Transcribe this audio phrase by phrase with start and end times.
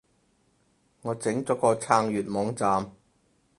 [1.03, 2.91] 我整咗個撐粵網站